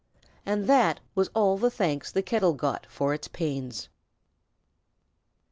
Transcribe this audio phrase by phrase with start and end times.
[0.47, 3.87] And that was all the thanks the kettle got for its pains.